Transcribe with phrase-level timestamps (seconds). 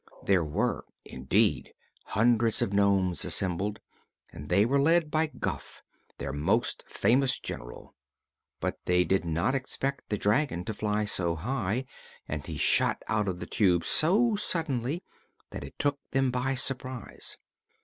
[0.23, 1.73] There were, indeed,
[2.05, 3.79] hundreds of nomes assembled,
[4.33, 5.83] and they were led by Guph,
[6.17, 7.93] their most famous General.
[8.59, 11.85] But they did not expect the dragon to fly so high,
[12.27, 15.03] and he shot out of the Tube so suddenly
[15.51, 17.37] that it took them by surprise.